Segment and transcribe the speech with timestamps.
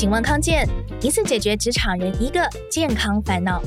[0.00, 0.66] 请问康健，
[1.02, 3.60] 一次解决职场人一个健康烦恼。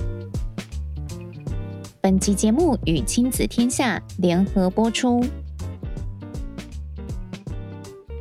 [2.02, 5.24] 本集节目与亲子天下联合播出。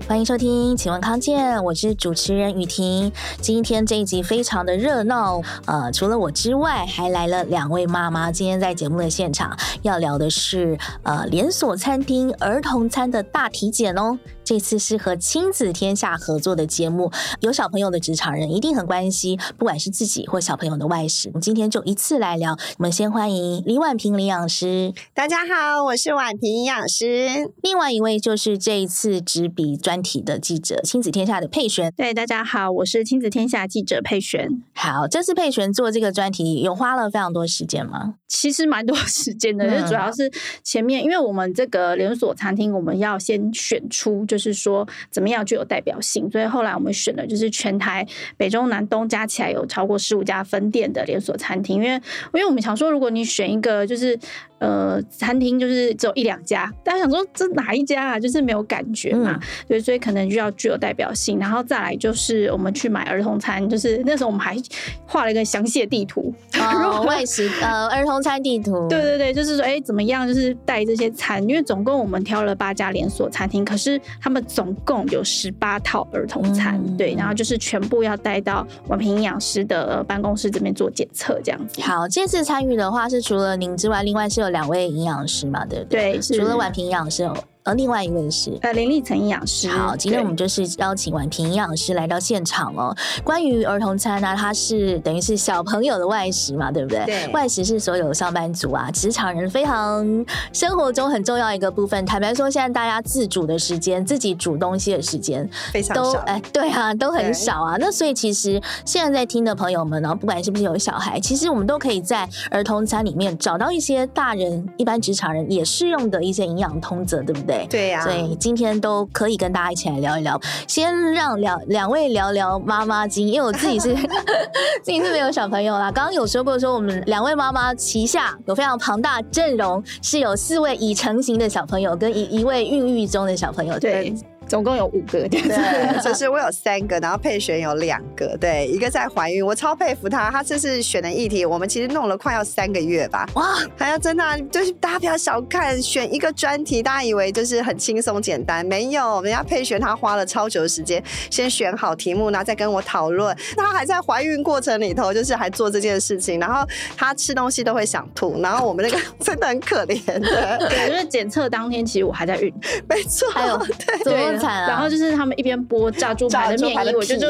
[0.07, 3.11] 欢迎收听，请问康健，我是主持人雨婷。
[3.41, 8.31] 今天这一集非常的热闹，呃，除了我之外，还来了两位妈妈。
[8.31, 14.19] 今天在节目的现场要聊的是，呃，连锁餐厅儿童餐的大体检哦。
[14.45, 17.11] 这次是和亲子天下合作的节目，
[17.41, 21.29] 有小朋友的职场人一定很关心，不管是自己或小朋友的外食。
[21.29, 22.53] 我们今天就一次来聊。
[22.53, 24.93] 我们先欢迎李婉萍营养师。
[25.15, 27.53] 大家好，我是婉萍营养师。
[27.63, 31.93] 另外一位就是这一次执笔专题的记者，亲子天下的佩璇。
[31.97, 34.63] 对，大家好，我是亲子天下记者佩璇。
[34.75, 38.15] 好，这次佩璇做这个专题有花了非常多时间吗？
[38.27, 40.29] 其实蛮多时间的，就主要是
[40.65, 44.27] 前面，因为我们这个连锁餐厅，我们要先选出。
[44.33, 46.29] 就是是说，怎么样具有代表性？
[46.31, 51.77] 所以后来我们选的就是全台北中南东加起来有超过十五家分店的连锁餐厅。
[51.77, 52.01] 因为，因
[52.41, 54.19] 为我们想说，如果你选一个就是
[54.63, 58.21] 呃餐厅，就是只有一两家，大家想说这哪一家啊？
[58.21, 59.37] 就是没有感觉嘛。
[59.67, 61.39] 对、嗯，所以可能就要具有代表性。
[61.41, 64.57] 然后再来就是我们去买儿童餐，就是那时候我们还
[65.05, 68.87] 画了一个详细的地图，哦、外食 呃儿童餐地图。
[68.89, 81.81] 对对对，就是说哎怎么样，就是带这些餐，因为总共我们挑了八家连锁餐厅，可是他们总共有十八套儿童餐，嗯，对，然后就是全部要带到我们营养师的办公室这边做检测，这样子。
[81.81, 86.13] 好，这次参与的话是除了您之外，另外是有两位营养师嘛，对不对？
[86.13, 87.29] 对，除了婉平营养师。
[87.65, 89.69] 而另外一位是呃林立成营养师。
[89.69, 92.95] 好，今天我们就是邀请婉平营养师来到现场哦。
[93.23, 97.05] 关于儿童餐呢、啊，它是等于是小朋友的外食嘛，对不对？
[97.05, 97.29] 对。
[97.29, 100.05] 外食是所有上班族啊、职场人非常
[100.53, 102.05] 生活中很重要一个部分。
[102.05, 106.19] 坦白说，现在大家自主的时间、自己煮东西的时间非常少。
[106.27, 107.77] 哎，对啊，都很少啊。
[107.79, 117.52] 那所以其实现在在听的朋友们呢，不管是不是有小孩，其实我们都可以在儿童餐里面找到一些大人、一般职场人也适用的一些营养通则，对不对？
[117.71, 118.05] 对呀、啊。
[118.05, 118.37] 所以。
[118.43, 120.41] 今天都可以跟大家一起来聊一聊。
[120.67, 123.95] 先让两两位聊聊妈妈经，因为我自己是
[124.83, 125.93] 自己是没有小朋友啦。
[125.93, 133.79] 刚刚有说过说，我们两位妈妈旗下有非常庞大阵容，是有四位已成型的小朋友，跟一一位孕育中的小朋友。
[133.79, 134.13] 对。
[134.49, 135.41] 总共有五个，对，
[136.05, 162.53] 就是我有三个，然后佩璇有两个，对，一个在怀孕，我超佩服她，她这次选的议题，我们其实弄了快要三个月吧，哇，还要真的就是大家不要小看，选一个专题，大家以为就是很轻松简单，没有，人家佩璇她花了超久的时间，先选好题目，然后再跟我讨论，她还在怀孕过程里头，就是还做这件事情，然后她吃东西都会想吐，然后我们那个真的很可怜的，对，因为检测当天其实我还在孕，
[162.87, 163.57] 没错，还有
[164.05, 164.42] 对。
[164.43, 167.29] 对然后就是他们一边剥炸猪排的面衣，我就就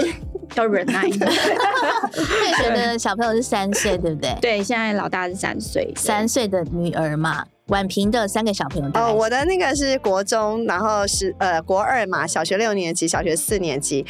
[0.54, 1.02] 要忍耐。
[1.02, 4.36] 佩璇的小朋友是三岁，对不对？
[4.40, 7.44] 对，现在老大是三岁，三岁的女儿嘛。
[7.72, 14.05] 婉平的三个小朋友哦，我的那个是国中，然后是呃国二嘛，小学六年级，小学四年级。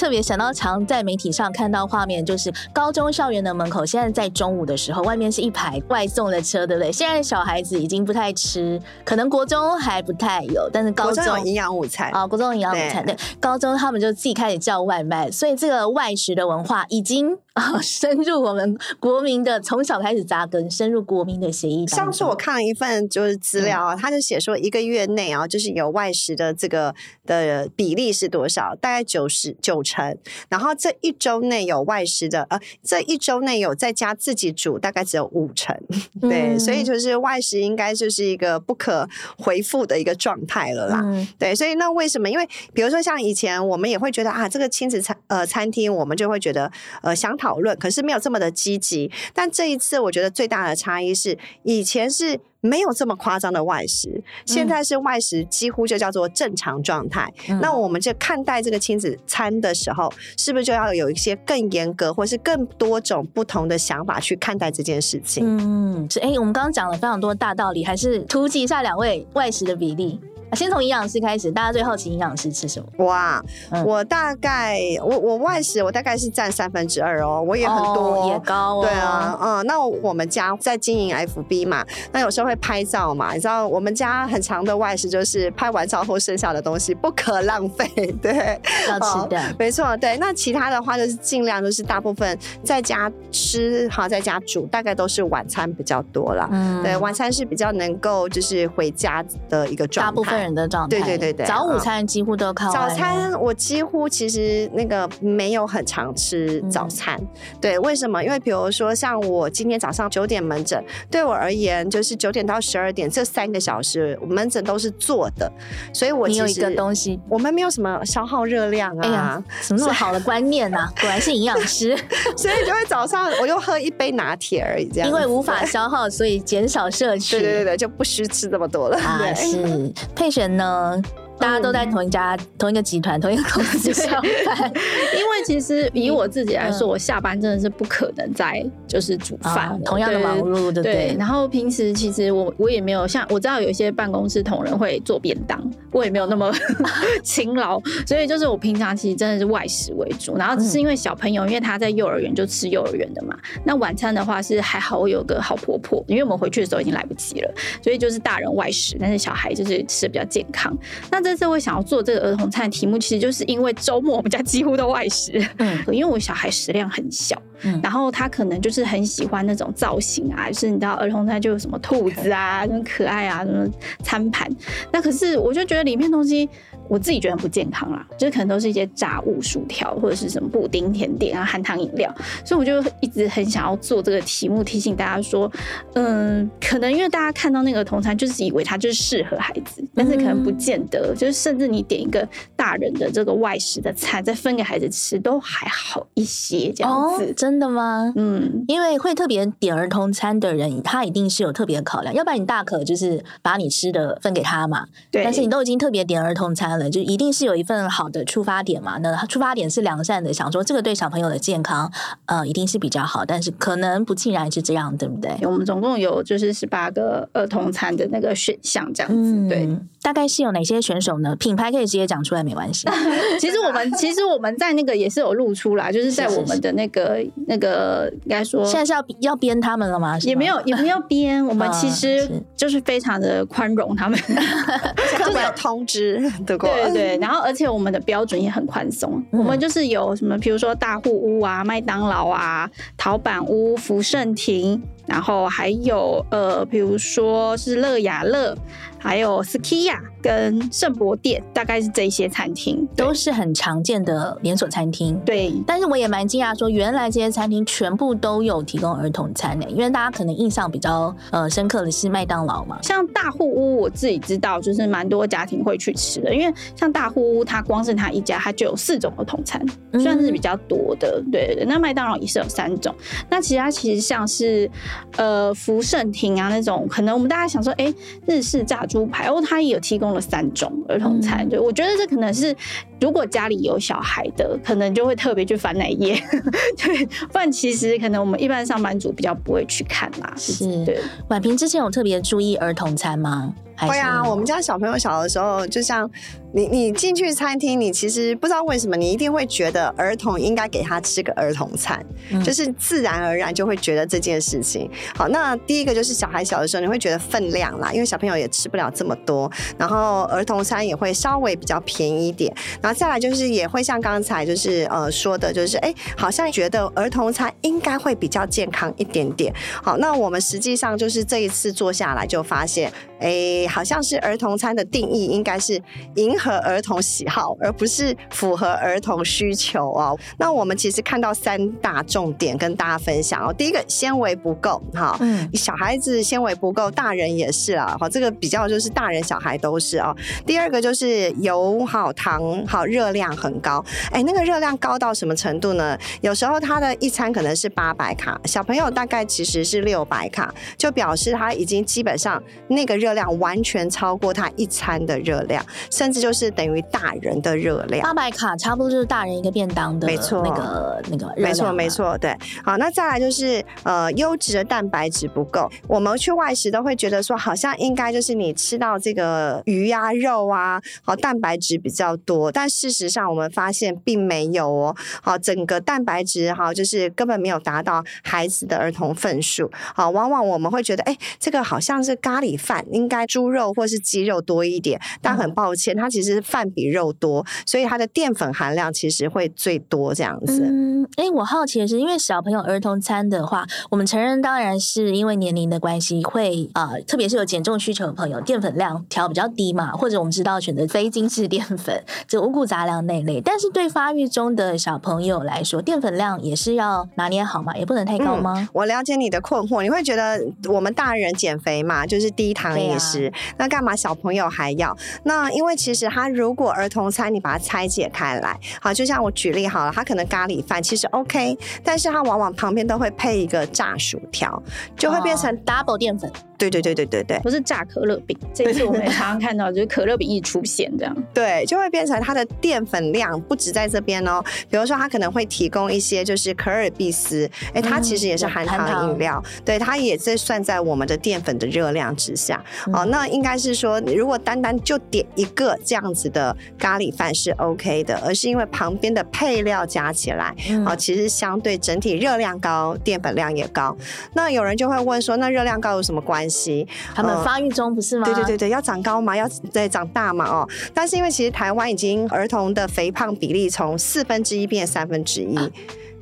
[0.00, 6.90] 特别想到常在媒体上看到画面，就是高中校园的门口，现在在中午的时候，外面是一排外送的车，对不对？
[6.90, 17.38] 现在小孩子已经不太吃，可能国中还不太有，但是高中有营养午餐啊，国中营养午餐对，对，高中他们就自己开始叫外卖，所以这个外食的文化已经。
[17.80, 21.86] 深入我们国民的从小开始扎根，深入国民的协议。
[21.86, 26.92] 上次我看了一份就是资料啊，他、嗯、就写说一个月内啊，就是有外食的这个
[27.24, 28.74] 的比例是多少？
[28.80, 30.18] 大概九十九成。
[30.48, 35.76] 然后这一周内有外食的，呃，这一周内有在家自己煮，大概只有五成。
[36.20, 41.28] 对、嗯，所以就是外食应该就是一个不可回复的一个状态了啦、嗯。
[41.38, 42.28] 对，所以那为什么？
[42.28, 46.68] 因为比如说像以前我们也会觉得啊，这个亲子餐呃餐厅，我们就会觉得
[47.02, 47.32] 呃想。
[47.43, 57.32] 讨论可是没有这么的积极，但这一次我觉得最大的差异是，以前是没有这么夸张的外食，现在是外食几乎就叫做正常状态。
[57.48, 57.60] 嗯。
[57.60, 65.44] 那我们就看待这个亲子餐的时候，是不是就要有一些更严格，或是更多种不同的想法去看待这件事情？
[65.46, 70.18] 嗯，是哎，我们刚刚讲了非常多大道理，还是突击一下两位外食的比例。
[70.54, 73.04] 先从营养师开始，大家最好奇营养师吃什么？
[73.06, 78.82] 哇，嗯、我大概我我外食我大概是占三分之二哦，我也很多，哦、也高哦。
[78.82, 87.86] 对啊，嗯，那我们家在经营 FB 嘛，那有时候会拍照嘛，你知道我们家很长的外食就是拍完照后剩下的东西不可浪费，
[88.22, 90.16] 对，要吃的，没错，对。
[90.18, 96.48] 那其他的话就是尽量就是大部分在家吃哈，在家煮，大概都是晚餐比较多啦。
[96.52, 100.43] 嗯，对，晚餐是比较能够就是回家的一个状态。
[100.44, 100.96] 人的状态。
[100.96, 102.70] 对对对对，早午餐几乎都靠。
[102.72, 107.16] 早餐我几乎其实那个没有很常吃早餐。
[107.18, 107.28] 嗯、
[107.60, 108.22] 对，为什么？
[108.22, 115.50] 因为比如说像我今天早上九点门诊，对我而言就是九点到十二点这三个小时门诊都是坐的，
[115.92, 119.00] 所以我你有一个东西，我们没有什么消耗热量啊。
[119.02, 120.92] 哎呀，什么那么好的观念呢、啊？
[121.00, 121.96] 果然是营养师，
[122.36, 125.08] 所以就会早上我又喝一杯拿铁而已，这样。
[125.08, 127.36] 因为无法 消耗，所以减少摄取。
[127.36, 128.98] 对对对对，就不需吃这么多了。
[128.98, 131.00] 啊，是佩璇呢？
[131.38, 134.22] 大家都在同一家、嗯、同一个集团、同一个公司上班，
[135.14, 141.16] 因为其实以我自己来说，我下班真的是不可能再就是煮饭、哦，同样的忙碌，对对，对。
[141.18, 145.60] 然后平时其实我我也没有像我知道有一些办公室同仁会做便当，
[145.90, 146.52] 我也没有那么
[147.22, 150.36] 勤劳，所以就是我平常其实真的是外食为主。
[150.36, 160.76] 然后只是因为小朋友，因为他在幼儿园就吃幼儿园的嘛，那晚餐的话是还好，我有个好婆婆，因为我们回去的时候已经来不及了，所以就是大人外食，但是小孩就是吃的比较健康。
[161.10, 173.66] 那这次我想要做这个儿童餐的题目，其实就是因为周末我们家几乎都外食，嗯，因为我小孩食量很小，嗯，然后他可能就是很喜欢那种造型啊，就是你知道儿童餐就有什么兔子啊，很可爱啊，什么
[174.02, 174.48] 餐盘，
[174.92, 176.48] 那可是我就觉得里面东西。
[176.86, 182.14] 我自己觉得很不健康啦，就是可能都是一些炸物、薯条或者是什么布丁、甜点啊、含糖饮料，
[182.44, 185.50] 所以我就一直很想要做这个题目，提醒大家说，
[185.94, 197.24] 嗯，可能因为大家看到那个儿童餐，就是以为它就是适合孩子，但是可能不见得，嗯、就是甚至你点一个大人的这个外食的餐，再分给孩子吃，都还好一些这样子。
[197.24, 198.12] 哦、真的吗？
[198.16, 204.86] 嗯，因为会特别点儿童餐的人，他一定是有特别考量，要不然你大可就是把你吃的分给他嘛。
[205.10, 205.22] 对。
[205.24, 206.88] 但是你都已经特别点儿童餐了。
[206.90, 208.98] 就一定是有一份好的出发点嘛？
[208.98, 211.90] 那出发点是良善的，想说这个对小朋友的健康，
[212.26, 213.24] 呃，一定是比较好。
[213.24, 215.36] 但是可能不尽然是这样，对不对？
[215.42, 219.16] 我们总共有就是十八个儿童餐的那个选项，这样子。
[219.16, 219.68] 嗯、对，
[220.02, 221.34] 大概是有哪些选手呢？
[221.36, 222.86] 品牌可以直接讲出来，没关系。
[223.40, 230.18] 其实我们其实我们在那个也是有露出来，就是在我们的那个那个应该说，现在是要要编他们了吗？
[230.22, 234.18] 也没有也没有编， 我们其实就是非常的宽容他们，
[235.18, 236.56] 就是有通知对。
[236.56, 248.56] 对对，然后而且我们的标准也很宽松，嗯、我们就是有什么，比如说大户屋啊、麦当劳啊、陶板屋、福盛亭，然后还有呃，比如说是乐雅乐。
[248.96, 255.20] 还有 Skia 跟圣博店，大概是这些餐厅，都是很常见的连锁餐厅。
[255.26, 259.66] 对，但是我也蛮惊讶，说原来这些餐厅全部都有提供儿童餐呢？
[259.68, 262.78] 因为大家可能印象比较呃深刻的是麦当劳嘛。
[262.80, 269.62] 像大户屋，我自己知道，就是蛮多家庭会去吃的，因为像大户屋，它光是它一家，它就有四种儿童餐，
[270.02, 271.20] 算是比较多的。
[271.22, 272.94] 嗯、对对对，那麦当劳也是有三种。
[273.28, 274.70] 那其他其实像是
[275.16, 277.92] 呃福盛亭啊那种，可能我们大家想说，哎，
[278.26, 282.54] 日式炸猪排哦，他也有提供了三种儿童餐，对、嗯、我觉得这可能是
[283.00, 286.14] 如果家里有小孩的，可能就会特别去翻那页，
[286.76, 290.32] 对，不然其实可能我们一般上班族比较不会去看啦。
[290.36, 291.00] 是，对。
[291.28, 293.54] 婉平之前有特别注意儿童餐吗？
[293.76, 296.08] 会啊，我们家小朋友小的时候，就像
[296.52, 304.88] 你你进去餐厅，你其实不知道为什么，你一定会觉得儿童应该给他吃个儿童餐，嗯，就是自然而然就会觉得这件事情。
[305.16, 319.52] 好，那第一个就是小孩小的时候，你会觉得分量啦，因为小朋友也吃不了这么多，然后儿童餐也会稍微比较便宜一点，然后再来就是也会像刚才就是呃说的，就是哎，好像觉得儿童餐应该会比较健康一点点。
[319.82, 323.63] 好，那我们实际上就是这一次坐下来就发现，哎。
[323.66, 325.80] 好像是儿童餐的定义应该是
[326.16, 330.16] 迎合儿童喜好，而不是符合儿童需求哦。
[330.38, 333.52] 那我们其实看到三大重点跟大家分享哦。
[333.52, 337.96] 第一个纤维不够哈，嗯，小孩子纤维不够，大人也是啊。
[337.98, 340.14] 好，这个比较就是大人小孩都是哦。
[340.46, 345.98] 第二个就是油好糖好热量很高，哎，那个热量高到什么程度呢？
[346.20, 353.53] 有时候他的一餐可能是八百卡，小朋友大概其实是六百卡，就表示他已经基本上那个热量完。
[353.54, 358.02] 完全超过他一餐的热量，甚至就是等于大人的热量。
[358.02, 362.36] 八百卡差不多就是大人一个便当的，没错，那个那个，没错没错，对。
[362.64, 365.70] 好，那再来就是呃，优质的蛋白质不够。
[365.86, 372.50] 我们去外食都会觉得说，好像应该就是你吃到这个鱼呀、啊、肉啊，好，蛋白质比较多。
[372.50, 374.96] 但事实上我们发现并没有哦。
[375.22, 379.70] 好，整个蛋白质哈，就是根本没有达到孩子的儿童份数。
[379.94, 383.43] 好，往往我们会觉得，哎，这个好像是咖喱饭，应该猪。
[383.44, 390.62] 猪肉或是鸡肉多一点，但很抱歉，它其实饭比肉多，所以它的淀粉含量其实会最多这样子。
[390.64, 403.42] 嗯，哎，我好奇的是，因为小朋友儿童餐的话，我们成人当然是因为年龄的关系会啊、呃，特别是有减重需求的朋友，淀粉量调比较低嘛，或者我们知道选择非精致淀粉，就五谷杂粮那类。
[403.42, 408.54] 但是对发育中的小朋友来说，淀粉量也是要拿捏好嘛，也不能太高吗？
[408.56, 414.96] 嗯、我了解你的困惑，你会觉得我们大人减肥嘛，就是低糖饮食，啊、那干嘛小朋友还要？
[415.24, 424.62] 那因为其实他如果儿童餐你把它拆解开来，好，就像我举例好了，他可能咖喱饭其实 OK，但是它往往旁边都会配一个炸薯条，
[424.96, 426.30] 就会变成 double 淀粉。
[426.56, 434.42] 对对对对对对，不是炸可乐饼，这一次我们也常常看到，就是可乐饼一出现这样，对，就会变成它的淀粉量不止在这边哦。
[434.70, 442.64] 比如说，它可能会提供一些就是可尔必思，哎，它其实也是含糖饮料，嗯、对，它也是算在我们的淀粉的热量之下。
[442.86, 453.96] 嗯、哦，那应该是说，如果单单就点一个这样子的咖喱饭是 OK 的，而是因为旁边的配料加起来，嗯、哦，其实相对整体热量高，淀粉量也高。
[454.34, 456.86] 那有人就会问说，那热量高有什么关系？
[457.14, 458.24] 他们发育中不是吗？
[458.24, 460.68] 对对对对，要长高嘛，要对长大嘛哦。
[460.92, 465.56] 但是因为其实台湾已经儿童的肥胖比例从四分之一变三分之一。
[465.56, 465.70] 啊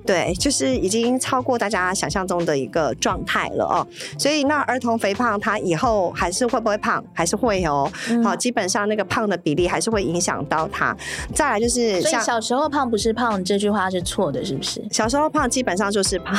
[0.05, 3.87] 对，就是已经超过大家想象中的一个状态了哦，
[4.19, 7.03] 所以那儿童肥胖，他以后还是会不会胖？
[7.13, 7.91] 还是会哦。
[8.11, 10.97] 嗯、好，基本上那个胖的比例还是会影响到他。
[11.35, 14.85] 再来就是像，所以小时候胖不是胖这句话是错的，是不是？
[14.91, 16.37] 小时候胖基本上就是胖。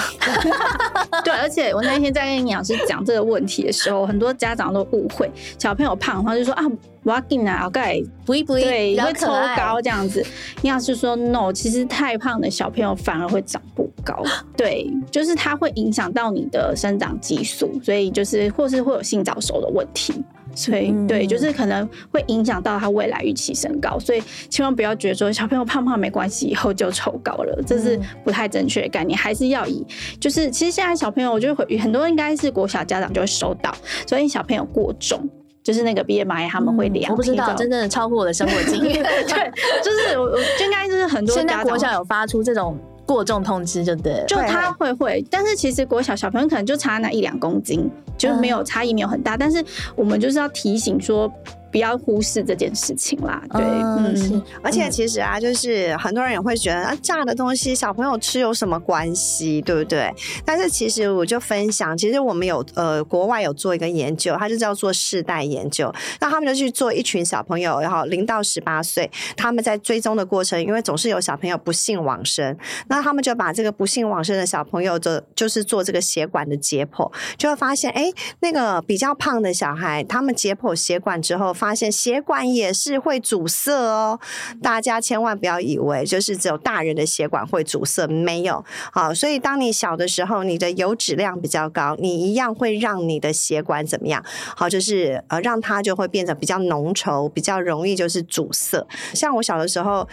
[1.23, 6.63] 对，而且我那天在跟营养师讲这个问题的时候，很多家长都误会，小朋友胖，然后就说啊。
[7.03, 10.21] 我要给你拿盖补一补，对，会抽高这样子。
[10.61, 14.23] 营养师说 no，其实太胖的小朋友反而会长不高。
[14.55, 20.13] 对，就是它会影响到你的生长激素，所以就是或是会有性早熟的问题。
[20.55, 23.97] 所以对，就是可能会影响到他未来预期身高。
[23.97, 29.17] 所以千万不要觉得说小朋友胖胖没关系，以后就抽高了，这是不太正确的概念。
[29.17, 29.83] 还是要以
[30.19, 33.75] 就是，其实现在小朋友，我觉得会很多应该是国小家长就会收到，
[34.07, 35.27] 所以小朋友过重。
[35.63, 39.01] 就是那个 BMI 他们会量，我不知道，真正的超乎我的生活经验。
[39.01, 39.51] 对，
[39.81, 49.63] 就是我我应该就是很多现在国小有发出这种过重通知，就对，就他会会，但是其实国小小朋友可能就差那一两公斤，就是没有差异没有很大，但是
[49.95, 51.31] 我们就是要提醒说。
[51.73, 60.13] 不要忽视这件事情啦，对，嗯，是，而且其实啊，就是很多人也会觉得啊，炸的东西小朋友吃有什么关系，对不对？
[60.45, 72.55] 但是其实我就分享，其实我们有呃，国外有做一个研究，它就叫做世代研究，那他们就去做一群小朋友，然后零到十八岁，他们在追踪的过程，因为总是有小朋友不幸往生，
[72.87, 78.11] 那他们就把这个不幸往生的小朋友的，就是做这个血管的解剖，就会发现，哎，
[78.41, 81.51] 那个比较胖的小孩，他们解剖血管之后。
[81.63, 84.19] 发现血管也是会阻塞哦，
[84.61, 88.65] 大家千万不要以为就是只有大人的血管会阻塞，没有。
[88.91, 94.21] 好，所以当你小的时候，你的油脂量比较高，你一样会让你的血管怎么样？
[94.57, 98.85] 好，就是呃，让它就会变得比较浓稠，比较容易就是阻塞。
[99.13, 100.05] 像我小的时候，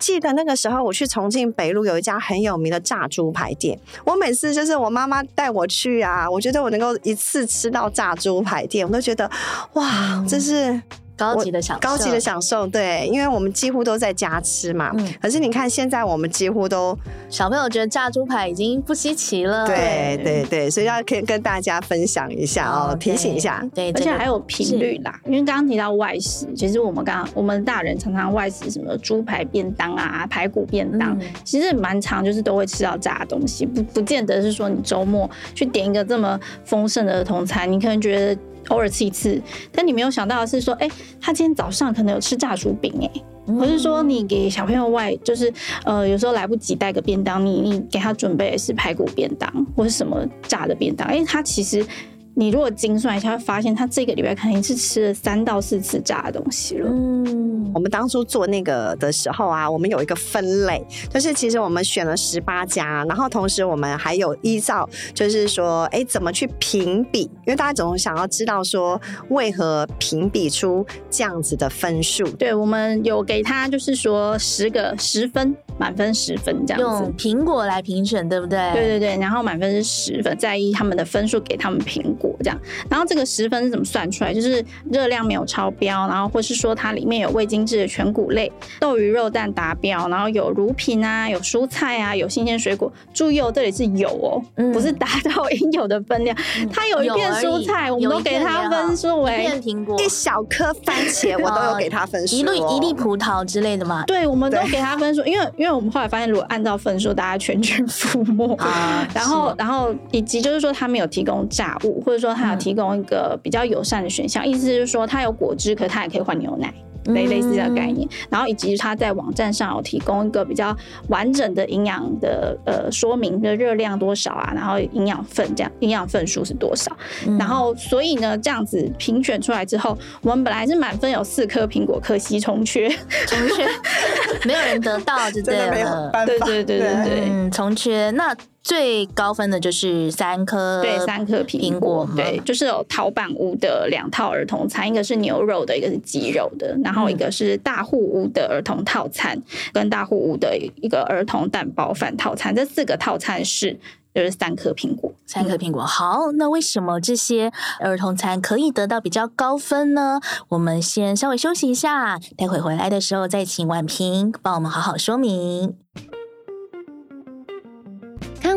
[0.00, 9.30] 记得那个时候我去重庆北路有一家很有名的炸猪排店，我每次就是我妈妈带我去啊，我觉得我能够一次吃到炸猪排店，我都觉得
[9.74, 10.80] 哇，真是。
[11.20, 14.90] 高级的享受，高级的享受，对，因为我们几乎都在家吃嘛。
[14.94, 16.96] 嗯，可是你看现在我们几乎都
[17.28, 19.66] 小朋友觉得炸猪排已经不稀奇了。
[19.66, 23.62] 对对对，所以要跟跟大家分享一下哦，提醒一下。
[23.74, 38.40] 对，而且还有频率啦，因为刚刚提到外食，其实我们刚刚我们大人常常外食什么猪排便当啊、排骨便当，其实蛮常就是都会吃到炸的东西，不不见得是说你周末去点一个这么丰盛的儿童餐，你可能觉得。
[38.68, 39.40] 偶尔吃一次，
[39.72, 43.10] 但你没有想到的是说，哎、欸，他今天早上可能有吃炸薯饼，哎，
[43.54, 45.52] 或是说你给小朋友外，就是
[45.84, 51.84] 呃，有时候来不及带个便当，你你给他准备的是排骨便当，或是什么炸的便当，哎、欸，他其实。
[52.32, 56.88] 你如果精算一下，会发现他这个礼拜肯定是吃了三到四次炸的东西了。
[56.88, 67.22] 嗯，我们当初做那个的时候啊，我们有一个分类，就是其实我们选了十八家，然后同时我们还有依照，就是说，哎，怎么去评比？
[67.22, 72.28] 因为大家总想要知道说，为何评比出这样子的分数？
[72.32, 75.56] 对，我们有给他，就是说十个十分。
[75.80, 77.02] 满分十分这样子。
[77.04, 78.58] 用苹果来评审，对不对？
[78.74, 82.60] 对对对，然后满分是十分，在意他们的分数给他们苹果这样。
[82.90, 84.34] 然后这个十分是怎么算出来？
[84.34, 92.92] 就是热量没有超标，然后或是说它里面有未精制的全谷类，豆鱼肉蛋达标，然后有乳品啊，有蔬菜啊，有新鲜水果。
[93.14, 96.36] 注意哦，这里是有哦，嗯、不是达到应有的分量。
[96.70, 102.38] 它有一片蔬菜，我们都给它分数为一片苹果，一小颗番茄，我都有给它分数、哦。
[102.38, 104.04] 一粒一粒葡萄之类的嘛。
[104.06, 109.06] 对，我们都给它分数，因为因为我们后来发现，如果按照分数，大家全军覆没啊。
[109.14, 116.72] 然后然后以及就是说，他没有提供炸物，或者说他有提供一个比较友善的选项，嗯、意思就是说，他有果汁，可是它也可以换牛奶。
[117.06, 120.76] 类类似的概念，然后以及他在网站上有提供一个比较
[121.08, 126.90] 完整的营养的呃说明的热量多少啊，然后营养分这样营养分数是多少，
[127.26, 132.88] 嗯、然后所以呢这样子评选出来之后，我们本来是满分有四颗苹果，可惜从缺，
[133.26, 133.66] 从缺，
[134.46, 138.10] 没有人得到就对了，对对对对对，嗯，从缺。
[138.10, 138.34] 那。
[138.62, 153.78] 最高分的就是三颗，对，三颗苹果，对，就是有陶板屋的两套儿童餐，一个是牛肉的，一个是鸡肉的，然后一个是大户屋的儿童套餐，跟大户屋的一个儿童蛋包饭套餐，这四个套餐是
[154.14, 155.82] 就是三颗苹果，三颗苹果。
[155.82, 157.50] 好，那为什么这些
[157.80, 160.20] 儿童餐可以得到比较高分呢？
[160.50, 165.74] 我们先稍微休息一下，待会回来的时候再请婉平帮我们好好说明。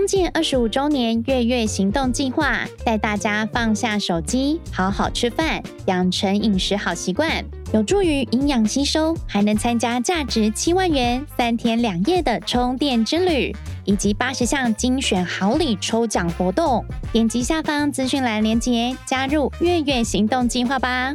[0.04, 7.42] 康健二十五周年月月行动计划，带大家放下手机，好好吃饭，养成饮食好习惯，
[7.72, 13.56] 有助于营养吸收，还能参加价值七万元三天两夜的充电之旅，
[13.86, 16.84] 以及八十项精选好礼抽奖活动。
[17.14, 21.14] 点击下方资讯栏链接，加入月月行动计划吧。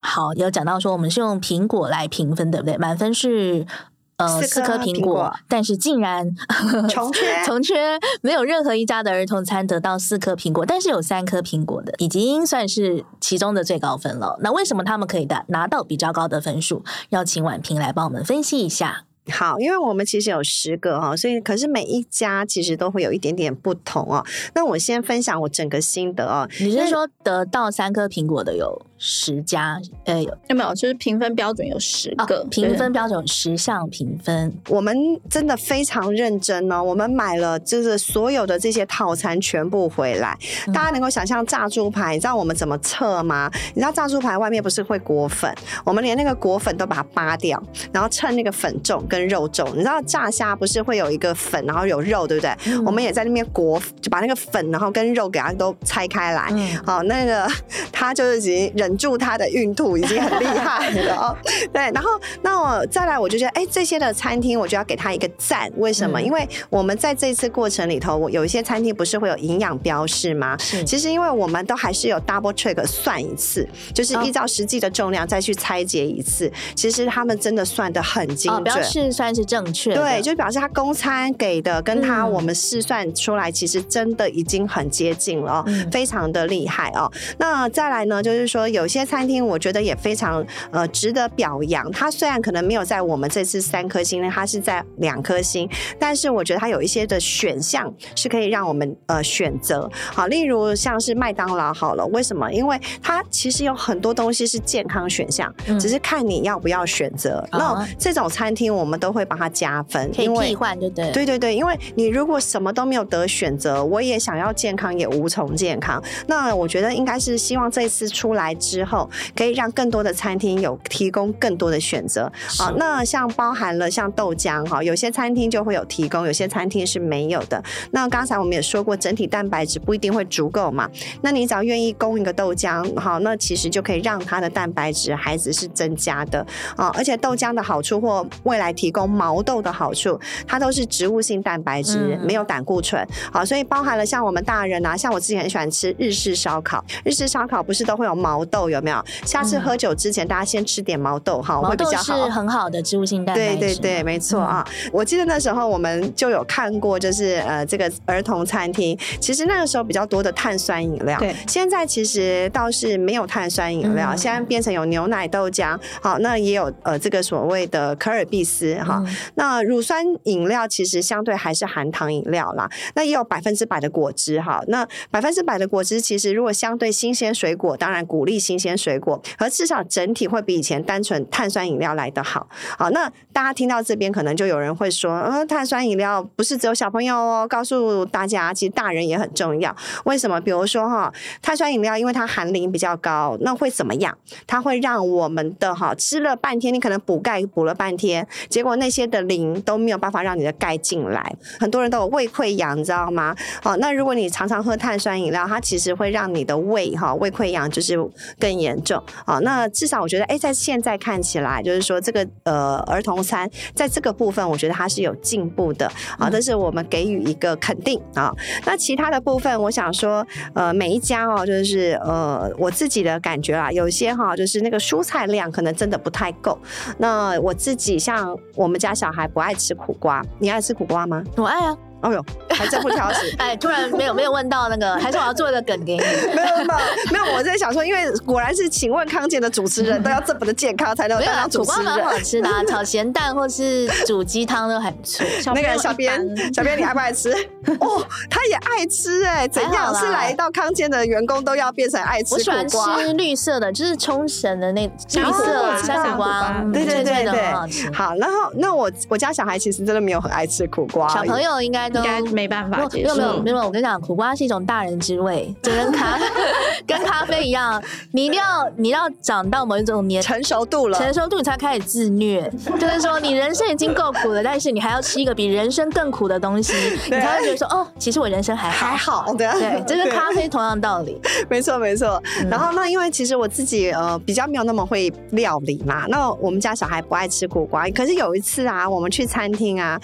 [0.00, 2.76] 好，有讲到说我们是用苹果来评分，对不对？
[2.76, 3.66] 满分是。
[4.16, 6.30] 呃，四颗苹果，但是竟然
[6.88, 14.38] 从缺从缺，没有任何一家的儿童餐得到四颗苹果，但是有三颗苹果的，已经算是其中的最高分了。
[14.40, 16.84] 那为什么他们可以拿拿到比较高的分数？
[17.08, 19.04] 要请婉萍来帮我们分析一下。
[19.30, 24.24] 好，因为我们其实有十个哈，所以可是每一家其实都会有一点点不同哦。
[24.54, 26.48] 那我先分享我整个心得哦。
[26.58, 29.80] 你是说得到三颗苹果的有十家？
[30.04, 30.72] 呃，有没有？
[30.74, 34.54] 就是评分标准有十个，哦、评分标准十项评分。
[34.68, 34.96] 我们
[35.28, 36.80] 真的非常认真哦。
[36.80, 43.50] 我们买了就是所有的这些套餐全部回来，嗯、大家能够想象炸猪排，你知道我们怎么测吗？
[43.74, 45.52] 你知道炸猪排外面不是会裹粉？
[45.84, 47.60] 我们连那个裹粉都把它扒掉，
[47.92, 49.04] 然后称那个粉重。
[49.08, 52.56] 跟肉重，你知道炸虾不是会有一个粉，然后有肉，对不对？
[52.66, 56.46] 嗯、我们也在那边裹，就把那个粉，然后跟肉给它都拆开来。
[56.52, 57.48] 嗯、好，那个
[57.90, 61.36] 他就是已经忍住他的孕吐，已经很厉害了哦。
[61.72, 62.10] 对，然后
[62.42, 65.70] 那我再来，我就觉得，哎，这些的餐厅，我就要给他一个赞。
[65.76, 66.20] 为什么？
[66.20, 70.56] 嗯、因为我们在这次过程里头，我有一些餐厅不是会有营养标示吗？
[70.58, 70.84] 是。
[70.84, 76.48] 其实因为我们都还是有 double check 算一次，就是依照实际的重量再去拆解一次。
[76.48, 78.82] 哦、其实他们真的算的很精准。
[78.82, 87.10] 试算是正确，对，就表示他公餐给的跟他我们试算出来，其实真的已经很接近了非常的厉害哦。
[87.38, 91.90] 那再来呢，就是说有些餐厅我觉得也非常呃值得表扬。
[91.92, 95.68] 它虽然可能没有在我们这次三颗星呢，它是在两颗星，
[95.98, 99.90] 但是我觉得它有一些的选项是可以让我们呃选择。
[99.92, 102.50] 好，例如像是麦当劳好了，为什么？
[102.50, 107.46] 因为它其实有很多东西是健康选项，嗯、只是看你要不要选择。
[107.52, 109.02] 嗯、那这种餐厅我们。
[109.02, 116.00] 都会帮它加分，可以替换，对对对对对，因为你如果什么都没有得选择，我也想要健康，也无从健康。
[116.28, 122.32] 那我觉得应该是希望这次出来之后，可以让更多的餐厅有提供更多的选择。
[122.58, 127.62] 好是，那像包含了像豆浆哈，有些餐厅就会有提供，有些餐厅是没有的。
[127.90, 130.88] 那刚才我们也说过，整体蛋白质不一定会足够嘛。
[131.20, 136.90] 那你只要愿意供一个豆浆，好，那其实就可以让它的蛋白质孩子是增加的啊。
[136.94, 138.72] 而且豆浆的好处或未来。
[138.72, 149.02] 提供毛豆的好处，它都是植物性蛋白质，嗯、没有胆固醇，好，所以包含了像我们大人啊，像我自己很喜欢吃日式烧烤，日式烧烤不是都会有毛豆，有没有？
[149.24, 152.12] 下次喝酒之前，大家先吃点毛豆哈，会比较好。
[152.12, 154.62] 毛豆是很好的植物性蛋白质，对对对，没错啊。
[154.68, 168.74] 嗯、我记得那时候我们就有看过，就是呃这个儿童餐厅，其实那个时候比较多的碳酸饮料，对，现在其实倒是没有碳酸饮料，嗯、现在变成有牛奶豆浆，好，那也有呃这个所谓的可尔必思。
[168.82, 172.68] 哈，嗯、那乳酸饮料其实相对还是含糖饮料啦。
[172.94, 174.62] 那也有百分之百的果汁哈。
[174.68, 182.48] 那百分之百的果汁其实如果相对新鲜水果，当然鼓励新鲜水果，而至少整体会比以前单纯碳酸饮料来得好。
[182.76, 187.46] 好，那大家听到这边，可能就有人会说，呃，碳酸饮料不是只有小朋友哦。
[187.48, 189.74] 告诉大家，其实大人也很重要。
[190.04, 190.40] 为什么？
[190.40, 194.16] 比如说哈，碳酸饮料因为它含磷比较高，那会怎么样？
[194.46, 201.34] 它会让我们的哈吃了半天，你可能补钙补了半天，结果那些的磷都没有办法让你的钙进来。
[201.60, 203.36] 很多人都有胃溃疡，你知道吗？
[203.62, 207.96] 好，那如果你常常喝碳酸饮料，它其实会让你的胃哈胃溃疡就是
[208.38, 209.02] 更严重。
[209.24, 215.90] 啊，那至少我觉得，哎，在现在看起来，就是说这个呃儿童餐在这个部分，我觉得它是有进步的。
[216.18, 218.32] 啊，这是我们给予一个肯定啊。
[218.64, 226.58] 那其他的部分，我想说，呃，每一家哦，就是呃我自己的感觉啦，有些哈，就是那个蔬菜量可能真的不太够。
[226.98, 231.22] 那我自己像我们家小孩不爱吃苦瓜，你爱吃苦瓜吗？
[231.36, 231.76] 我爱啊。
[232.02, 233.34] 哦呦， 还真不挑食！
[233.38, 236.00] 哎，突然没有没有问到那个， 还是我要做一个梗给你？
[236.34, 236.66] 没有没有
[237.12, 241.84] 没有，我在想说，因为果然是请问康健的主持人 都要这么的健康才能当主持人。
[241.84, 245.24] 蛮好吃的，啊，炒咸蛋或是煮鸡汤都很不错。
[245.54, 246.20] 那个小编，
[246.52, 247.30] 小编你爱不爱吃？
[247.78, 252.34] 哦，他也爱吃哎，怎样是来到康健的员工都要变成爱吃？
[252.34, 252.76] 我喜欢吃
[253.14, 261.91] 绿色的，就是冲绳的那绿色山苦瓜，对对对对，好，然后那我我家小孩其实真的没有很爱吃苦瓜，小朋友应该。
[261.94, 263.14] 应该没办法接受。
[263.14, 266.18] 没有没有没有，我跟你讲，苦瓜是一种大人之味，就跟咖
[266.86, 272.50] 跟咖啡一样，你一定要你要长到某一种年成熟度了，成熟度你才开始自虐。
[272.78, 276.72] 就是说，你人生已经够苦了，但是你还要吃一个比人生更苦的东西，
[277.06, 279.34] 你才会觉得说，哦，其实我人生还好还好。
[279.34, 281.20] 对对， 这跟咖啡同样道理。
[281.48, 282.22] 没错没错。
[282.50, 290.00] 然后那因为其实我自己呃比较没有那么会料理嘛，那我们家小孩不爱吃苦瓜，可是有一次啊，我们去餐厅啊，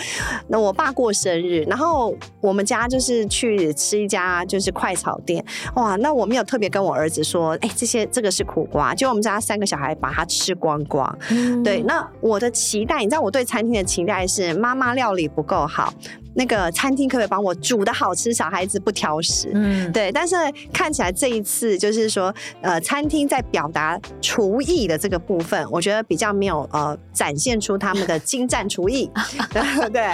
[0.48, 5.45] 那我爸过生日，然后我们家就是去吃一家就是快炒店，
[5.77, 11.19] 哇，那我没有特别跟我儿子说，哎，这些这个是苦瓜，就我们家三个小孩把它吃光光。
[11.31, 15.95] 嗯、对，那我的期待，你知道我对餐厅的期待是妈妈料理不够好。
[16.35, 19.51] 那个餐厅可不可以帮我煮的好吃，小孩子不挑食？
[19.55, 20.12] 嗯，对。
[20.12, 20.37] 但是
[20.73, 29.11] 看起来这一次就是说，呃，餐厅在表达厨艺的这个部分，我觉得比较没有呃展现出他们的精湛厨艺。
[29.93, 30.09] 对，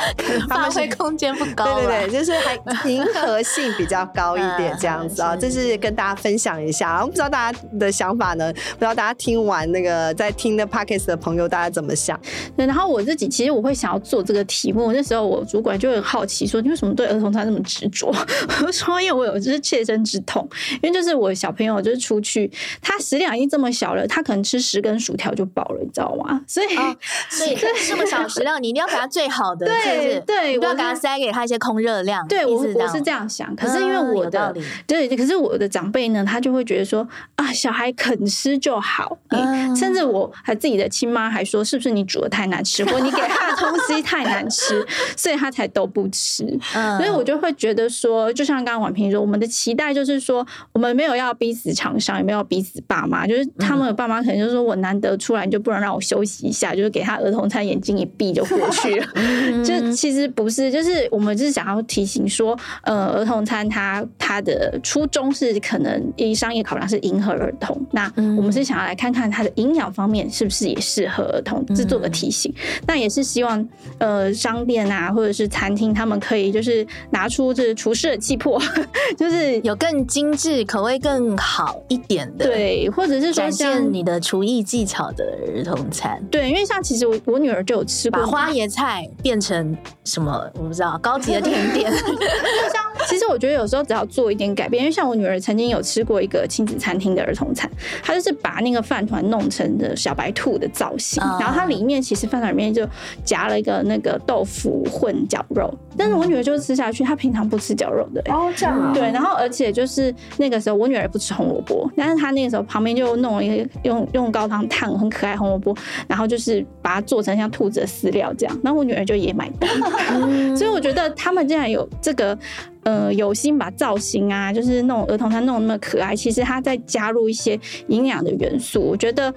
[0.48, 1.64] 发挥空间不高。
[1.76, 5.36] 对对对，就是还迎合性比较高一点这样子啊。
[5.40, 7.00] 这是跟大家分享一下。
[7.02, 8.52] 我不知道大家的想法呢？
[8.52, 12.18] 不知道大家听完那个在听的 Podcast 的朋友，大家怎么想？
[12.56, 18.06] 对，然后我自己其实我会想要做这个题目，那时候我主管就很好奇说，你为什么对儿童餐那么执着？
[18.64, 20.48] 我说，因为我有就是切身之痛，
[20.80, 22.48] 因为就是我小朋友就是出去，
[22.80, 26.40] 他食量已经这么小了，他可能吃十根薯条就饱了，你知道吗？
[26.46, 26.96] 所以，哦、
[27.28, 32.24] 所以这么小食量，你一定要给他最好的，对对，不要给他塞给他一些空热量。
[32.28, 46.44] 对我我是这样想，可是因为我的、嗯、对，可是我的长辈呢，他就会觉得说啊，小孩肯吃就好，嗯、甚至我还自己的亲妈还说，是不是你煮的太难吃，或你给他的东西太难吃， 所以他才都不吃。
[46.74, 59.06] 嗯，所以我就会觉得说，就像刚刚婉萍说，我们的期待就是说，我们没有要逼死厂商，也没有要逼死爸妈，就是他们的爸妈可能就是说我难得出来，你就不能让我休息一下，就是给他儿童餐，眼睛一闭就过去了。
[59.64, 72.52] 就其实不是，就是我们就是想要提醒说，呃，儿童餐它它的初衷是可能以商业考量是迎合儿童，那我们是想要来看看它的营养方面是不是也适合儿童，是做个提醒。
[72.86, 78.60] 那也是希望呃商店啊或者是餐厅他们可以就是拿出这厨师的气魄，
[79.18, 91.90] 就是有更精致、口味更好一点的，对，或者是说像你的厨艺技巧的儿童餐，对，因为像其实我我女儿就有吃过，把花椰菜变成什么我不知道高级的甜点，
[92.72, 97.70] 像其实我觉得有时候只要做一点改变，因为像我女儿曾经有吃过一个亲子餐厅的儿童餐，
[98.02, 102.86] 她就是把那个饭团弄成的小白兔的造型，嗯、然后它里面其实饭团里面就
[103.24, 115.76] 夹了一个那个豆腐混绞肉，但是我女儿就吃下去，她平常不吃绞肉的、欸、哦，这样啊，对，然后而且就是那个时候我女儿不吃红萝卜，但是她那个时候旁边就弄了一个用用高汤烫很可爱红萝卜，
[116.08, 119.70] 然后就是把它做成像兔子的饲料这样，然后我女儿就也买单，
[120.10, 122.36] 嗯、所以我觉得他们竟然有这个。
[122.84, 129.32] 呃，有心把造型啊，就是那种儿童他弄那么可爱，其实他在加入一些营养的元素，我觉得，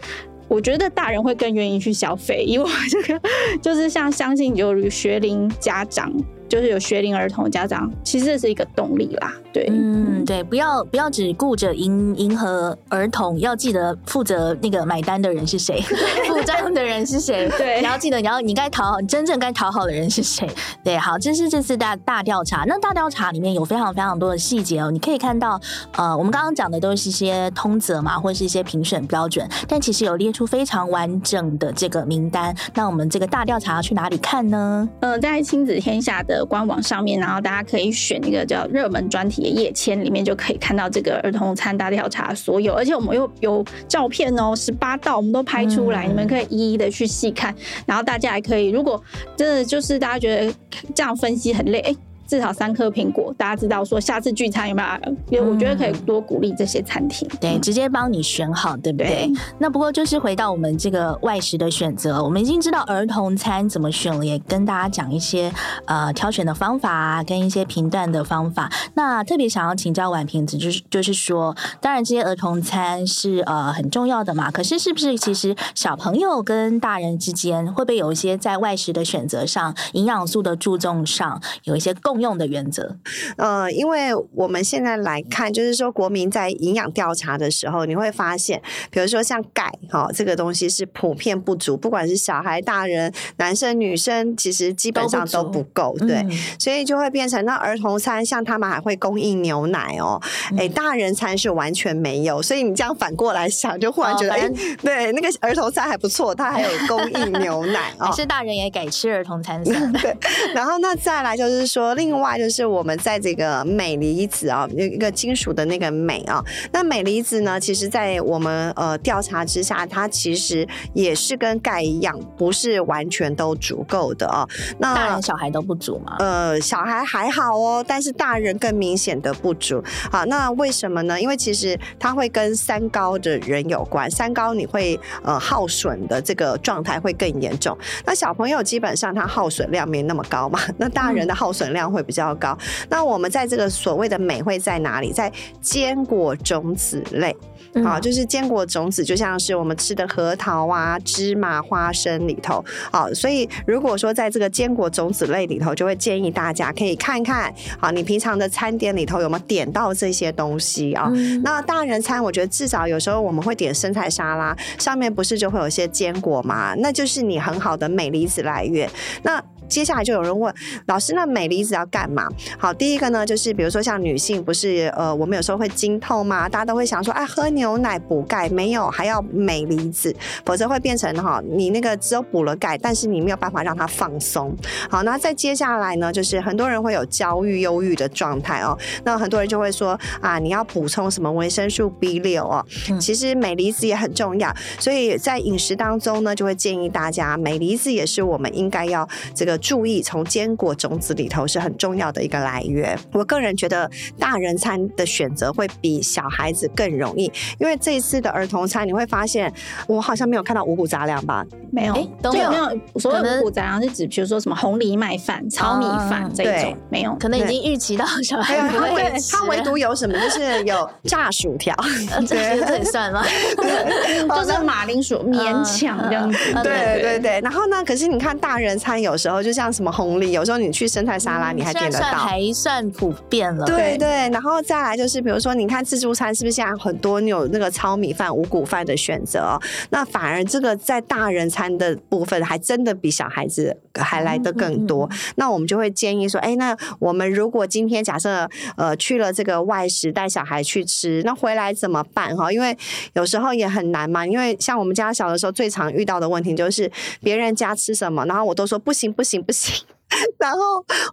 [0.48, 3.22] 我觉得大人会更愿意去消费，因为这个
[3.62, 6.12] 就是像相信有学龄家长
[6.48, 9.34] 就是有学龄儿童的家长，其实这是一个动力啦。
[9.54, 15.82] 对，嗯，对，不要不要只顾着迎迎合儿童，要记得负责那个买单的人是谁，
[16.28, 17.50] 付账的人是谁。
[17.58, 20.48] 对，你要记得，你要你该讨好真正该讨好的人是谁。
[20.84, 22.66] 对，好，这是这次大大调查。
[22.68, 25.60] 那大调查里面有非常非常多的细节哦，你可以看到，
[25.94, 32.56] 呃，我们刚刚讲的都是一些通则嘛，或者是一些评选标准，但其实有列出非常完整的这个名单。
[32.76, 34.88] 那我们这个大调查要去哪里看呢？
[35.00, 47.54] 呃，在亲子天下的官网上面，然后大家可以选一个叫热门专题的页签，里面就可以看到这个儿童餐大调查所有，而且我们又有照片哦，十八道我们都拍出来，嗯、你们可以一一的去细看。
[47.86, 49.02] 然后大家还可以，如果
[49.36, 50.54] 真的就是大家觉得
[50.96, 51.96] 这样分析很累，哎。
[52.28, 55.16] 至少三颗苹果，大家知道说下次聚餐有没有？
[55.30, 59.08] 因为我觉得可以多鼓励这些餐厅，对，嗯、直接帮你选好，对不对？
[59.08, 59.32] 对。
[59.60, 65.52] 那不过就是回到我们这个外食的选择，我们已经知道儿童餐怎么选了，也跟大家讲一些
[65.86, 68.70] 呃挑选的方法啊跟一些评断的方法。
[68.96, 82.98] 那特别想要请教婉平子，就是就是说，当然这些儿童餐是呃很重要的嘛，可是是不是其实小朋友跟大人之间会不会有一些在外食的选择上，营养素的注重上有一些共用的原则，
[83.38, 100.20] 呃，因为我们现在来看，就是说国民在营养调查的时候，你会发现，比如说像钙，哈，这个东西是普遍不足，不管是小孩、大人、男生、女生，其实基本上都不够，对，嗯、所以就会变成那儿童餐，像他们还会供应牛奶哦，
[100.58, 110.16] 哎、嗯，大人餐是完全没有，所以你这样反过来想，就忽然觉得，哎、哦，对，那个儿童餐还不错，它还有供应牛奶啊， 哦、是大人也改吃儿童餐 对，
[110.56, 112.07] 然后那再来就是说另。
[112.08, 116.42] 另外就是我们在这个镁离子啊，有一个金属的那个镁啊，
[116.72, 124.48] 那镁离子呢，其实，在我们呃调查之下，它其实也是跟钙一样，不是完全都足够的啊。
[124.80, 126.16] 那大人小孩都不足吗？
[126.20, 129.84] 呃，小孩还好哦，但是大人更明显的不足。
[130.10, 131.20] 好，那为什么呢？
[131.20, 137.78] 因为其实它会跟三高的人有关，三高你会呃耗损的这个状态会更严重。
[138.06, 141.97] 那小朋友基本上他耗损量没那么高嘛，那大人的耗损量会。
[142.04, 142.58] 比较高，
[142.90, 145.12] 那我们在这个所谓的镁会在哪里？
[145.12, 145.32] 在
[145.62, 147.36] 坚果种子类，
[147.84, 161.12] 好，就是坚果种子，就像是我们吃的核桃啊、芝麻、花生里头，好，所以如果说在这个坚果种子类里头，就会建议大家可以看看，好，你平常的餐点里头有没有点到这些东西啊？
[161.44, 166.74] 那大人餐，我觉得至少有时候我们会点生菜沙拉，上面不是就会有些坚果吗？
[166.78, 168.90] 那就是你很好的镁离子来源。
[169.24, 170.54] 那接下来就有人问
[170.86, 172.28] 老师，那镁离子要干嘛？
[172.58, 184.56] 好，第一个呢，就是比如说像女性，不是呃，我们有时候会经痛嘛，大家都会想说，哎，喝牛奶补钙没有，还要镁离子，否则会变成哈，你那个只有补了钙，但是你没有办法让它放松。
[184.90, 192.66] 好，那再接下来呢，就是很多人会有焦虑、忧郁的状态哦，那很多人就会说啊，你要补充什么维生素 B 六哦，
[193.00, 199.57] 其实镁离子也很重要，所以在饮食当中呢，就会建议大家，镁离子也是我们应该要这个。
[199.58, 202.98] 注意，从坚果种子里头是很重要的一个来源。
[203.14, 203.90] 我个人觉得，
[204.20, 209.52] 大人餐的选择会比小孩子更容易，因为这一次的儿童餐，你会发现，
[209.88, 211.46] 我好像没有看到五谷杂粮吧？
[211.72, 212.50] 没有，都没有。
[212.50, 219.36] 没有所有的五谷杂粮是指，比如说什么红藜麦饭、糙米饭这一种，没有，可能已经预期到小孩不会吃。
[219.36, 221.76] 它唯独有什么，就是有炸薯条，
[222.28, 223.24] 这这也算吗？
[224.36, 226.38] 就是马铃薯勉强这样子。
[226.64, 227.42] 对对对。
[227.42, 227.84] 然后呢？
[227.86, 229.58] 可是你看大人餐，有时候就。
[229.58, 233.66] 像什么红利，有时候你去生态沙拉，你还点得到，嗯、还算普遍了。
[233.66, 239.60] 对对，然后再来就是，比如说，你看自助餐是不是现在很多你有那个糙米饭、五谷饭的选择？
[239.90, 245.08] 那反而这个在大人餐的部分，还真的比小孩子还来的更多。
[245.08, 252.38] 嗯嗯嗯，那我们就会建议说，哎，那我们如果今天假设呃去了这个外食带小孩去吃，那回来怎么办？
[252.38, 252.78] 哈，因为
[253.14, 254.24] 有时候也很难嘛。
[254.24, 256.92] 因为像我们家小的时候，最常遇到的问题就是
[257.24, 259.37] 别人家吃什么，然后我都说不行不行。
[259.44, 259.86] 不行，
[260.40, 260.60] 然后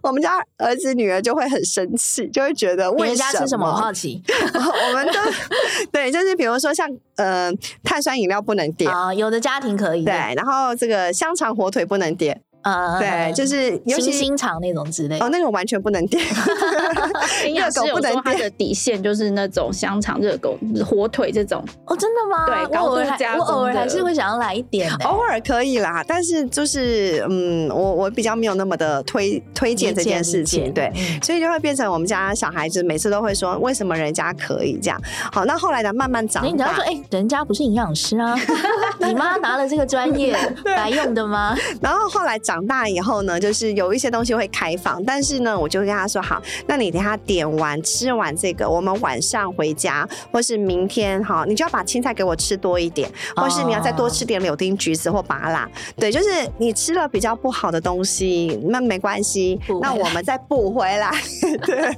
[0.03, 3.05] 我们家儿子女儿就会很生气，就会觉得为什么？
[3.05, 3.65] 别人家吃什么？
[3.67, 4.21] 我好奇。
[4.27, 5.13] 我们都
[5.91, 7.51] 对，就是比如说像呃
[7.83, 10.03] 碳酸饮料不能点啊，有的家庭可以。
[10.05, 12.41] 对，然后这个香肠火腿不能点。
[12.65, 16.25] 呃，对，就是尤其心肠那种之类哦，那种完全不能点。
[17.45, 21.63] 热狗不能点，它的底线就是那种香肠、热狗、火腿这种。
[21.85, 22.45] 哦，真的吗？
[22.47, 23.53] 对，高度加工的。
[23.53, 34.99] 我偶尔还是会想要来一点，偶尔可以啦，但是就是嗯，我我比较没有那么的推推荐这件事情，对，所以就会变成我们家小孩子每次都会说，为什么人家可以这样？
[35.31, 38.35] 好，那后来呢，慢慢长大，你只要说，哎，人家不是营养师啊，
[39.05, 41.55] 你妈拿了这个专业来用的吗？
[41.79, 42.54] 然后后来长。
[42.55, 55.69] 长大以后呢，就是有一些东西会开放，但是呢，我就跟他说好，那你等下点完吃完这个，我们晚上回家，或是明天哈，你就要把青菜给我吃多一点，或是你要再多吃点柳丁、橘子或芭乐。
[55.97, 61.11] 对，就是你吃了比较不好的东西，那没关系，那我们再补回来。
[61.65, 61.93] 对，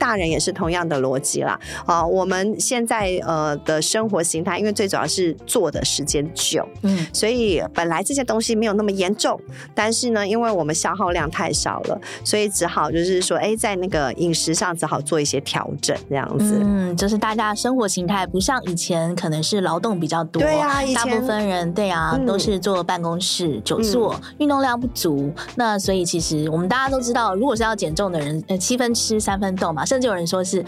[0.00, 1.56] 大人也是同样的逻辑啦。
[1.86, 9.40] 啊，我们现在呃的生活形态，因为最主要是做的时间久，嗯，所以本来这些东西没有那么严重，
[9.74, 16.60] 但是呢，因为我们消耗量太少了，所以只好就是说，哎，在那个饮食上只好做一些调整，这样子。
[16.62, 25.32] 嗯，就是大家生活形态不像以前，可能是劳动比较多，对啊，以前大部分人对啊、嗯、都是坐办公室久坐，运动量不足。
[25.56, 30.64] 那所以其实我们大家都知道，如果是要减重的人，呃，七分吃三分动嘛，甚至有人说是。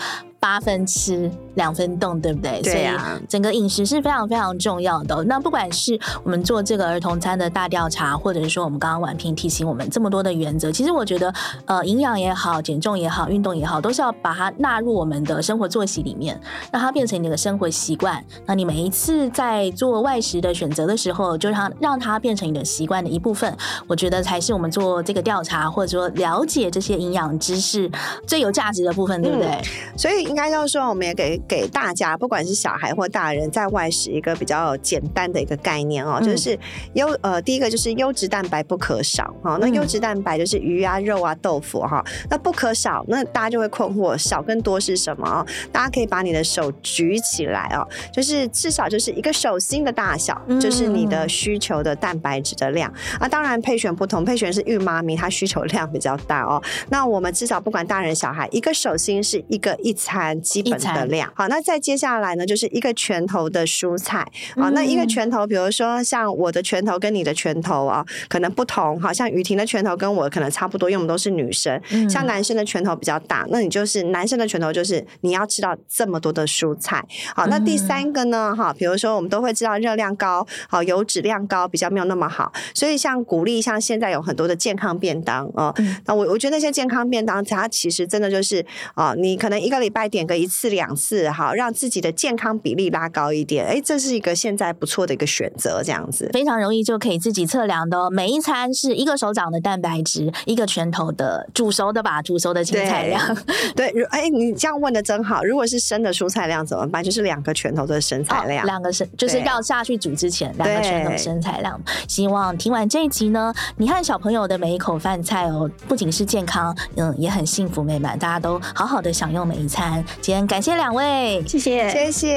[0.46, 2.62] 八分吃两分动，对不对？
[2.62, 3.02] 对呀、啊。
[3.08, 5.24] 所以整个饮食是非常非常重要的。
[5.24, 18.24] 那不管是我们做这个儿童餐的大调查，或者是说我们刚刚婉平提醒我们这么多的原则，其实我觉得，呃，营养也好，减重也好，运动也好，都是要把它纳入我们的生活作息里面，让它变成你的生活习惯。
[18.46, 23.52] 那你每一次在做外食的选择的时候，就让让它变成你的习惯的一部分。
[23.88, 27.90] 我觉得才是我们做这个调查，或者说了解这些营养知识
[28.28, 29.48] 最有价值的部分，对不对？
[29.48, 30.35] 嗯、所以。
[30.36, 36.58] 应该就是说，我们也给给大家，不管是小孩或大人，在外食一个比较简单的一个概念哦，就是
[36.92, 39.56] 优呃，第一个就是优质蛋白不可少哈。
[39.58, 42.04] 那优质蛋白就是鱼啊、肉啊、豆腐哈。
[42.28, 45.42] 那不可少，那大家就会困惑，少跟多是什么？
[45.72, 53.26] 大家可以把你的手举起来哦，就是至少就是一个手心的大小，就是你的需求的蛋白质的量啊。
[53.26, 56.62] 当然配选不同，配选是孕妈咪，她需求量比较大哦。
[56.90, 60.15] 那我们至少不管大人小孩，一个手心是一个一餐。
[60.42, 64.26] 基本的量好，那再接下来呢，就是一个拳头的蔬菜
[64.56, 64.68] 啊。
[64.70, 69.00] 那一个拳头，比如说像我的拳头跟你的拳头啊，可能不同。
[69.00, 71.80] 好像雨婷的拳头跟我可能差不多，因为我们都是女生。
[72.08, 77.04] 像男生的拳头比较大，那你就是男生的拳头就是你要吃到这么多的蔬菜。
[77.34, 82.52] 好，那第三个呢，哈，比如说我们都会知道热量高，好，油脂量高比较没有那么好。
[82.74, 85.74] 所以像鼓励，像现在有很多的健康便当哦。
[86.06, 90.05] 那我我觉得那些健康便当，它其实真的就是啊，你可能一个礼拜。
[90.08, 98.10] 点个一次两次，好，让自己的健康比例拉高一点，哎，这是一个现在不错的一个选择，这样子非常容易就可以自己测量的哦。
[98.10, 103.36] 每一餐是一个手掌的蛋白质，一个拳头的煮熟的吧，煮熟的青菜量。
[103.74, 105.42] 对，哎，你这样问的真好。
[105.44, 107.02] 如果是生的蔬菜量怎么办？
[107.02, 111.80] 就是两个拳头的生菜量，哦、两个生就是要下去煮之前，两个拳头生菜量。
[112.08, 119.95] 希望听完这一集呢，你和小朋友的每一口饭菜哦，不仅是健康，嗯，也很幸福美满，大家都好好的享用每一餐。
[120.20, 122.34] 今天感谢两位，谢谢谢谢。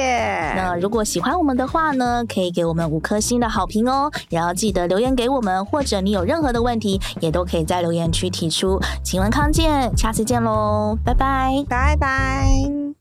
[0.54, 8.80] 那如果喜欢我们的话呢，可以给我们五颗星的好评哦，也要记得留言给我们，或者你有任何的问题，也都可以在留言区提出。
[9.02, 12.99] 请问康健，下次见喽，拜拜，拜拜。